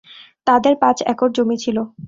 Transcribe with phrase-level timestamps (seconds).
[0.47, 1.77] তাদের পাঁচ একর জমি ছিল।